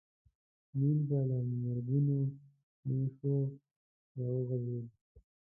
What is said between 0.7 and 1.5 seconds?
نیل به له